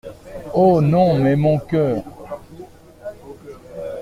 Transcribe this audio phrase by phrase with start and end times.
[0.55, 0.79] Oh!
[0.81, 2.03] non, mais mon cœur!…